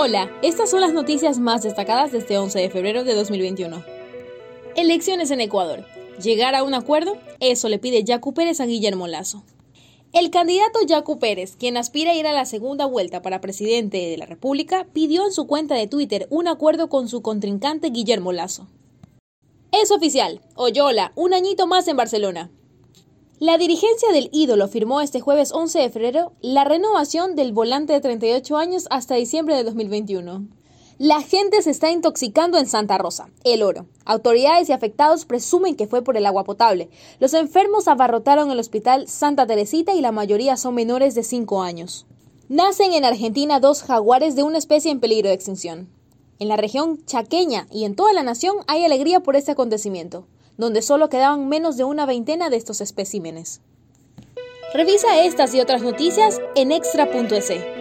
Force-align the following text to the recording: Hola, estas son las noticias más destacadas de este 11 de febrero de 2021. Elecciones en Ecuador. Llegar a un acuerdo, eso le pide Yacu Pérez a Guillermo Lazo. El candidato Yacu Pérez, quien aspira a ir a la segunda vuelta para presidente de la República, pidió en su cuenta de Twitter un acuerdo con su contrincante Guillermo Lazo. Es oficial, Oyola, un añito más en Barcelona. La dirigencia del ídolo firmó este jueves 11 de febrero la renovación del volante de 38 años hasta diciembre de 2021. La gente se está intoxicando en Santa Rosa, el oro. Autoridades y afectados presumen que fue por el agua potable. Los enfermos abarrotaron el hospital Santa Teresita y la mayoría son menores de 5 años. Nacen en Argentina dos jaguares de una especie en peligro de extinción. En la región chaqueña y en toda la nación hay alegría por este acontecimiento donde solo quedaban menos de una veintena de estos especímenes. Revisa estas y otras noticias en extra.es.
Hola, 0.00 0.30
estas 0.42 0.70
son 0.70 0.80
las 0.80 0.92
noticias 0.92 1.40
más 1.40 1.64
destacadas 1.64 2.12
de 2.12 2.18
este 2.18 2.38
11 2.38 2.56
de 2.56 2.70
febrero 2.70 3.02
de 3.02 3.16
2021. 3.16 3.82
Elecciones 4.76 5.32
en 5.32 5.40
Ecuador. 5.40 5.84
Llegar 6.22 6.54
a 6.54 6.62
un 6.62 6.72
acuerdo, 6.72 7.16
eso 7.40 7.68
le 7.68 7.80
pide 7.80 8.04
Yacu 8.04 8.32
Pérez 8.32 8.60
a 8.60 8.66
Guillermo 8.66 9.08
Lazo. 9.08 9.42
El 10.12 10.30
candidato 10.30 10.78
Yacu 10.86 11.18
Pérez, 11.18 11.56
quien 11.56 11.76
aspira 11.76 12.12
a 12.12 12.14
ir 12.14 12.28
a 12.28 12.32
la 12.32 12.44
segunda 12.44 12.86
vuelta 12.86 13.22
para 13.22 13.40
presidente 13.40 13.96
de 13.96 14.16
la 14.16 14.26
República, 14.26 14.86
pidió 14.92 15.24
en 15.26 15.32
su 15.32 15.48
cuenta 15.48 15.74
de 15.74 15.88
Twitter 15.88 16.28
un 16.30 16.46
acuerdo 16.46 16.88
con 16.88 17.08
su 17.08 17.20
contrincante 17.20 17.90
Guillermo 17.90 18.30
Lazo. 18.30 18.68
Es 19.72 19.90
oficial, 19.90 20.42
Oyola, 20.54 21.10
un 21.16 21.34
añito 21.34 21.66
más 21.66 21.88
en 21.88 21.96
Barcelona. 21.96 22.52
La 23.40 23.56
dirigencia 23.56 24.10
del 24.10 24.30
ídolo 24.32 24.66
firmó 24.66 25.00
este 25.00 25.20
jueves 25.20 25.52
11 25.52 25.78
de 25.78 25.90
febrero 25.90 26.32
la 26.40 26.64
renovación 26.64 27.36
del 27.36 27.52
volante 27.52 27.92
de 27.92 28.00
38 28.00 28.56
años 28.56 28.88
hasta 28.90 29.14
diciembre 29.14 29.54
de 29.54 29.62
2021. 29.62 30.48
La 30.98 31.22
gente 31.22 31.62
se 31.62 31.70
está 31.70 31.92
intoxicando 31.92 32.58
en 32.58 32.66
Santa 32.66 32.98
Rosa, 32.98 33.28
el 33.44 33.62
oro. 33.62 33.86
Autoridades 34.04 34.68
y 34.68 34.72
afectados 34.72 35.24
presumen 35.24 35.76
que 35.76 35.86
fue 35.86 36.02
por 36.02 36.16
el 36.16 36.26
agua 36.26 36.42
potable. 36.42 36.88
Los 37.20 37.32
enfermos 37.32 37.86
abarrotaron 37.86 38.50
el 38.50 38.58
hospital 38.58 39.06
Santa 39.06 39.46
Teresita 39.46 39.94
y 39.94 40.00
la 40.00 40.10
mayoría 40.10 40.56
son 40.56 40.74
menores 40.74 41.14
de 41.14 41.22
5 41.22 41.62
años. 41.62 42.06
Nacen 42.48 42.92
en 42.92 43.04
Argentina 43.04 43.60
dos 43.60 43.84
jaguares 43.84 44.34
de 44.34 44.42
una 44.42 44.58
especie 44.58 44.90
en 44.90 44.98
peligro 44.98 45.28
de 45.28 45.36
extinción. 45.36 45.88
En 46.40 46.48
la 46.48 46.56
región 46.56 47.04
chaqueña 47.06 47.68
y 47.70 47.84
en 47.84 47.94
toda 47.94 48.12
la 48.12 48.24
nación 48.24 48.56
hay 48.66 48.84
alegría 48.84 49.20
por 49.20 49.36
este 49.36 49.52
acontecimiento 49.52 50.26
donde 50.58 50.82
solo 50.82 51.08
quedaban 51.08 51.48
menos 51.48 51.78
de 51.78 51.84
una 51.84 52.04
veintena 52.04 52.50
de 52.50 52.56
estos 52.58 52.82
especímenes. 52.82 53.62
Revisa 54.74 55.22
estas 55.24 55.54
y 55.54 55.60
otras 55.60 55.80
noticias 55.80 56.38
en 56.54 56.72
extra.es. 56.72 57.77